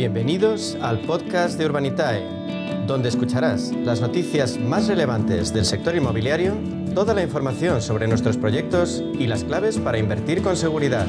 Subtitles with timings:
[0.00, 2.24] Bienvenidos al podcast de Urbanitae,
[2.86, 6.54] donde escucharás las noticias más relevantes del sector inmobiliario,
[6.94, 11.06] toda la información sobre nuestros proyectos y las claves para invertir con seguridad.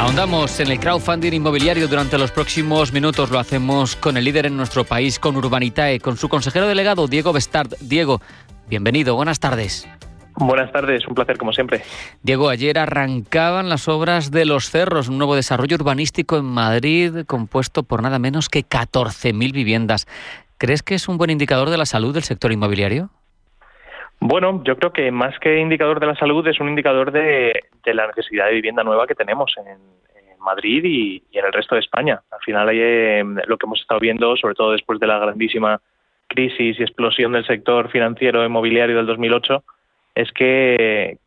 [0.00, 3.30] Ahondamos en el crowdfunding inmobiliario durante los próximos minutos.
[3.30, 7.32] Lo hacemos con el líder en nuestro país, con Urbanitae, con su consejero delegado, Diego
[7.32, 7.74] Bestard.
[7.80, 8.20] Diego,
[8.68, 9.88] bienvenido, buenas tardes.
[10.36, 11.82] Buenas tardes, un placer como siempre.
[12.22, 17.84] Diego, ayer arrancaban las obras de Los Cerros, un nuevo desarrollo urbanístico en Madrid compuesto
[17.84, 20.06] por nada menos que 14.000 viviendas.
[20.58, 23.10] ¿Crees que es un buen indicador de la salud del sector inmobiliario?
[24.20, 27.52] Bueno, yo creo que más que indicador de la salud es un indicador de,
[27.84, 29.78] la necesidad de vivienda nueva que tenemos en,
[30.40, 32.20] Madrid y, en el resto de España.
[32.30, 35.80] Al final, eh, lo que hemos estado viendo, sobre todo después de la grandísima
[36.28, 39.64] crisis y explosión del sector financiero inmobiliario del 2008,
[40.14, 41.18] es que,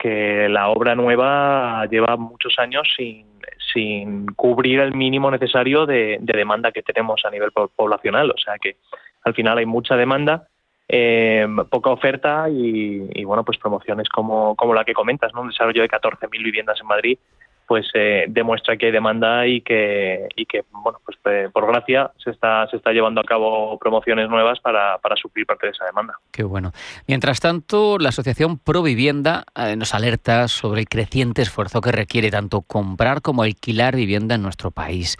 [0.50, 7.24] la obra nueva lleva muchos años sin, cubrir el mínimo necesario de, demanda que tenemos
[7.26, 8.32] a nivel poblacional.
[8.32, 8.78] O sea que
[9.24, 10.48] al final hay mucha demanda
[10.88, 15.42] eh, poca oferta y, bueno, pues promociones como, como la que comentas, ¿no?
[15.42, 17.20] Un desarrollo de 14.000 viviendas en Madrid,
[17.68, 22.12] pues eh, demuestra que hay demanda y que, y que bueno, pues eh, por gracia
[22.18, 25.86] se está, se está llevando a cabo promociones nuevas para, para suplir parte de esa
[25.86, 26.14] demanda.
[26.32, 26.72] Qué bueno.
[27.08, 29.44] Mientras tanto, la Asociación Pro Vivienda
[29.76, 34.72] nos alerta sobre el creciente esfuerzo que requiere tanto comprar como alquilar vivienda en nuestro
[34.72, 35.18] país.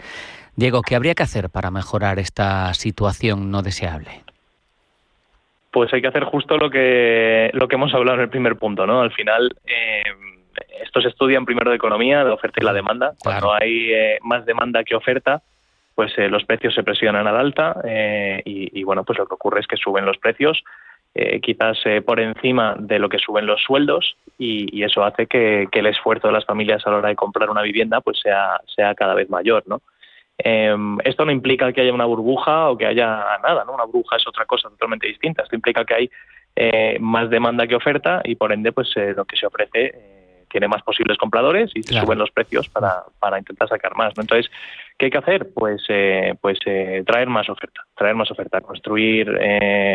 [0.56, 4.22] Diego, ¿qué habría que hacer para mejorar esta situación no deseable?
[5.70, 8.86] pues hay que hacer justo lo que, lo que hemos hablado en el primer punto,
[8.86, 9.00] ¿no?
[9.00, 9.54] Al final,
[10.60, 13.14] eh, esto se estudia en primero de economía, de oferta y la demanda.
[13.22, 15.42] Cuando hay eh, más demanda que oferta,
[15.94, 17.76] pues eh, los precios se presionan al alta
[18.44, 20.62] y, bueno, pues lo que ocurre es que suben los precios,
[21.42, 25.86] quizás por encima de lo que suben los sueldos y, eso hace que, que, el
[25.86, 29.14] esfuerzo de las familias a la hora de comprar una vivienda pues sea, sea cada
[29.14, 29.80] vez mayor, ¿no?
[30.38, 33.72] Em, esto no implica que haya una burbuja o que haya nada, ¿no?
[33.72, 35.42] Una burbuja es otra cosa totalmente distinta.
[35.42, 36.10] Esto implica que hay
[36.54, 40.17] eh, más demanda que oferta y por ende, pues eh, lo que se ofrece eh,
[40.48, 44.16] tiene más posibles compradores y se suben los precios para, para intentar sacar más.
[44.16, 44.22] ¿no?
[44.22, 44.50] Entonces,
[44.98, 45.48] ¿qué hay que hacer?
[45.54, 45.86] Pues,
[46.40, 46.58] pues
[47.06, 49.30] traer más oferta, traer más oferta, construir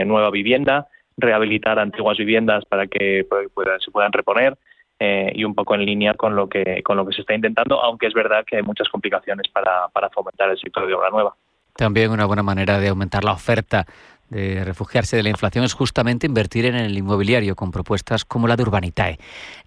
[0.06, 0.88] nueva vivienda,
[1.18, 3.48] rehabilitar antiguas viviendas para que pues,
[3.84, 4.58] se puedan reponer.
[5.00, 7.82] Eh, y un poco en línea con lo que con lo que se está intentando,
[7.82, 11.36] aunque es verdad que hay muchas complicaciones para, para fomentar el sector de obra nueva.
[11.76, 13.86] También una buena manera de aumentar la oferta
[14.34, 18.56] de refugiarse de la inflación es justamente invertir en el inmobiliario con propuestas como la
[18.56, 19.18] de Urbanitae.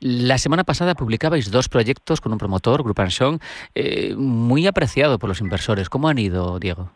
[0.00, 3.38] La semana pasada publicabais dos proyectos con un promotor, Grupanson,
[3.74, 5.88] eh, muy apreciado por los inversores.
[5.88, 6.90] ¿Cómo han ido, Diego?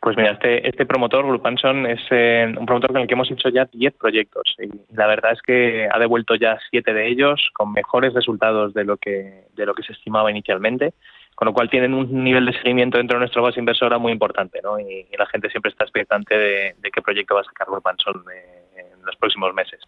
[0.00, 3.50] Pues mira, este, este promotor, Grupanson, es eh, un promotor con el que hemos hecho
[3.50, 7.72] ya 10 proyectos y la verdad es que ha devuelto ya 7 de ellos con
[7.72, 10.94] mejores resultados de lo que, de lo que se estimaba inicialmente,
[11.34, 14.60] con lo cual tienen un nivel de seguimiento dentro de nuestra base inversora muy importante
[14.62, 14.78] ¿no?
[14.78, 19.04] y, la gente siempre está expectante de, qué proyecto va a sacar Grupanson eh, en
[19.04, 19.80] los próximos meses.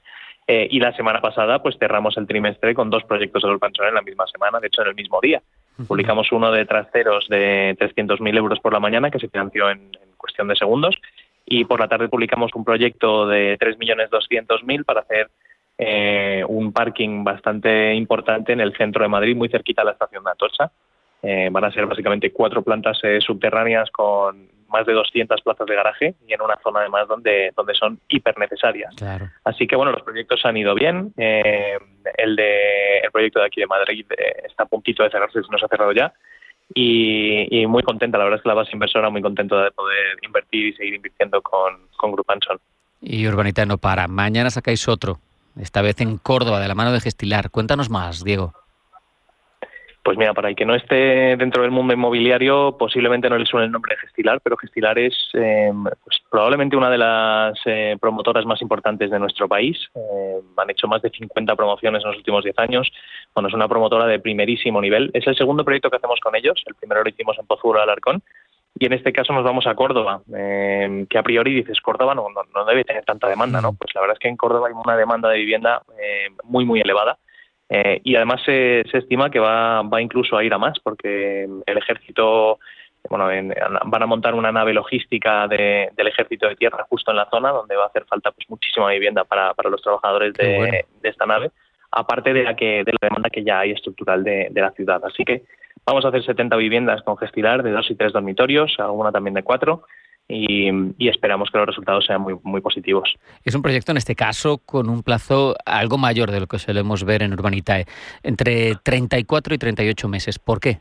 [0.47, 3.95] Eh, y la semana pasada pues cerramos el trimestre con dos proyectos de Grupanson en
[3.95, 5.43] la misma semana, de hecho en el mismo día.
[5.87, 10.47] Publicamos uno de trasteros de 300.000 euros por la mañana que se financió en, cuestión
[10.47, 10.95] de segundos
[11.45, 15.31] y por la tarde publicamos un proyecto de 3.200.000 para hacer
[15.77, 20.23] eh, un parking bastante importante en el centro de Madrid, muy cerquita a la estación
[20.23, 20.71] de Atocha.
[21.23, 25.75] Eh, van a ser básicamente cuatro plantas eh, subterráneas con más de 200 plazas de
[25.75, 28.95] garaje y en una zona además donde, donde son hiper necesarias.
[29.45, 31.13] Así que bueno, los proyectos han ido bien.
[31.17, 34.07] el, de, el proyecto de aquí de Madrid
[34.45, 36.13] está a puntito de cerrarse, si no se ha cerrado ya
[36.75, 40.69] y, muy contenta, la verdad es que la base inversora muy contenta de poder invertir
[40.69, 42.13] y seguir invirtiendo con, con.
[43.01, 45.19] Y Urbanita no para, mañana sacáis otro,
[45.61, 47.51] esta vez en Córdoba, de la mano de Gestilar.
[47.51, 48.55] Cuéntanos más, Diego.
[50.05, 53.67] Pues mira, para el que no esté dentro del mundo inmobiliario, posiblemente no le suene
[53.67, 55.71] el nombre de Gestilar, pero Gestilar es eh,
[56.03, 59.79] pues, probablemente una de las eh, promotoras más importantes de nuestro país.
[59.95, 62.93] Eh, han hecho más de 50 promociones en los últimos 10 años.
[63.33, 65.13] Bueno, es una promotora de primerísimo nivel.
[65.15, 66.61] Es el segundo proyecto que hacemos con ellos.
[66.67, 68.25] El primero lo hicimos en Pozura Alarcón.
[68.77, 72.65] Y en este caso nos vamos a Córdoba, que a priori dices, Córdoba no, no,
[72.65, 73.73] debe tener tanta demanda, ¿no?
[73.73, 73.77] Mm.
[73.77, 75.83] Pues la verdad es que en Córdoba hay una demanda de vivienda
[76.43, 77.19] muy, muy elevada
[77.69, 81.79] eh, y además se, estima que va, va incluso a ir a más, porque el
[81.79, 82.59] ejército,
[83.09, 83.29] bueno,
[83.85, 87.77] van a montar una nave logística del ejército de tierra justo en la zona, donde
[87.77, 91.51] va a hacer falta pues muchísima vivienda para, para los trabajadores de, esta nave,
[91.91, 95.03] aparte de la que de la demanda que ya hay estructural de, de la ciudad.
[95.05, 95.43] Así que
[95.87, 99.43] vamos a hacer 70 viviendas con Gestilar de dos y tres dormitorios, alguna también de
[99.43, 99.85] cuatro.
[100.29, 103.15] Y, esperamos que los resultados sean muy, muy positivos.
[103.45, 107.05] Es un proyecto, en este caso, con un plazo algo mayor de lo que solemos
[107.05, 107.87] ver en Urbanitae,
[108.23, 110.39] entre 34 y 38 meses.
[110.39, 110.81] ¿Por qué?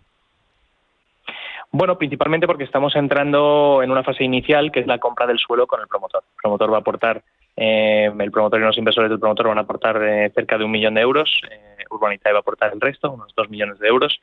[1.74, 5.68] Bueno, principalmente porque estamos entrando en una fase inicial que es la compra del suelo
[5.68, 6.22] con el promotor.
[6.22, 7.24] El promotor va a aportar,
[7.56, 10.72] eh, el promotor y los inversores del promotor van a aportar eh, cerca de un
[10.72, 14.20] millón de euros, eh, Urbanitae va a aportar el resto, unos dos millones de euros,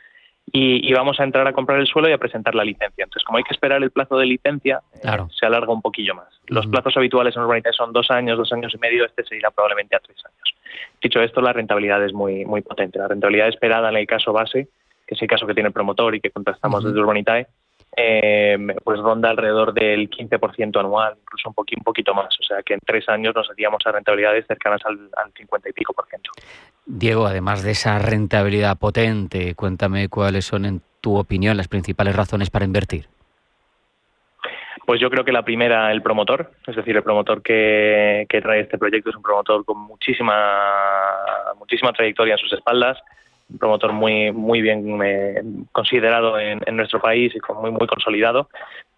[0.53, 3.05] y, vamos a entrar a comprar el suelo y a presentar la licencia.
[3.05, 5.09] Entonces, como hay que esperar el plazo de licencia, eh,
[5.39, 6.29] se alarga un poquillo más.
[6.47, 9.51] Los plazos habituales en Urbanitae son dos años, dos años y medio, este se irá
[9.51, 10.55] probablemente a tres años.
[11.03, 12.99] Dicho esto, la rentabilidad es muy, muy potente.
[12.99, 14.69] La rentabilidad esperada en el caso base,
[15.07, 17.47] que es el caso que tiene el promotor y que contrastamos desde Urbanitae,
[17.97, 22.37] eh, pues ronda alrededor del 15% anual, incluso un, poquito, un poquito más.
[22.39, 25.73] O sea que en tres años nos haríamos a rentabilidades cercanas al, al 50 y
[25.73, 26.31] pico por ciento.
[26.91, 32.49] Diego, además de esa rentabilidad potente, cuéntame cuáles son, en tu opinión, las principales razones
[32.49, 33.07] para invertir.
[34.87, 38.61] Pues yo creo que la primera, el promotor, es decir, el promotor que, que trae
[38.61, 40.35] este proyecto es un promotor con muchísima,
[41.59, 42.97] muchísima trayectoria en sus espaldas,
[43.51, 45.43] un promotor muy muy bien eh,
[45.73, 48.49] considerado en, nuestro país y muy muy consolidado.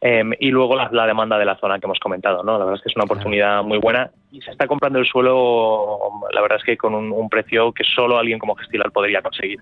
[0.00, 2.82] Em, y luego la, demanda de la zona que hemos comentado no la verdad es
[2.82, 5.98] que es una oportunidad muy buena y se está comprando el suelo
[6.32, 9.60] la verdad es que con un, precio que solo alguien como Gestilar podría conseguir.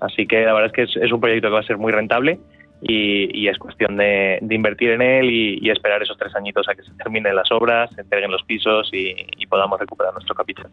[0.00, 2.38] Así que la verdad es que es, un proyecto que va a ser muy rentable
[2.82, 6.92] y, es cuestión de, invertir en él y, esperar esos tres añitos a que se
[6.94, 10.70] terminen las obras, se entreguen los pisos y podamos recuperar nuestro capital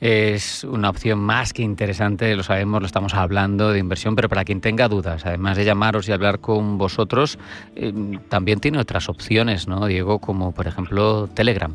[0.00, 4.44] es una opción más que interesante, lo sabemos, lo estamos hablando de inversión, pero para
[4.44, 7.38] quien tenga dudas, además de llamaros y hablar con vosotros,
[7.74, 7.92] eh,
[8.28, 10.18] también tiene otras opciones, ¿no, Diego?
[10.18, 11.74] Como por ejemplo Telegram.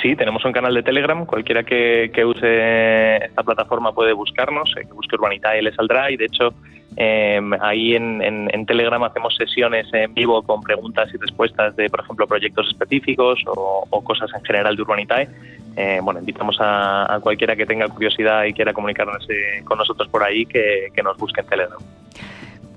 [0.00, 1.26] Sí, tenemos un canal de Telegram.
[1.26, 6.10] Cualquiera que, use esta plataforma puede buscarnos, eh, que busque Urbanitae le saldrá.
[6.10, 6.54] Y de hecho,
[6.96, 12.26] em, ahí en, Telegram hacemos sesiones en vivo con preguntas y respuestas de, por ejemplo,
[12.28, 15.28] proyectos específicos o, cosas en general de Urbanitae.
[15.76, 20.46] Eh, bueno, invitamos a, cualquiera que tenga curiosidad y quiera comunicarse con nosotros por ahí
[20.46, 21.80] que, que nos busque en Telegram.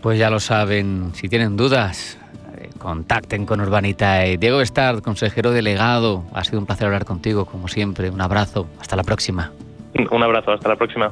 [0.01, 2.17] Pues ya lo saben, si tienen dudas,
[2.83, 4.37] contacten con Urbanitae.
[4.37, 8.09] Diego Bestard, consejero delegado, ha sido un placer hablar contigo, como siempre.
[8.09, 9.51] Un abrazo, hasta la próxima.
[10.11, 11.11] Un abrazo, hasta la próxima.